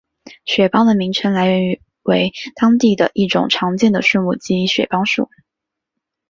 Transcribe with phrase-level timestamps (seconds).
[0.45, 5.29] 雪邦的名称来源为当地一种常见的树木即雪邦树。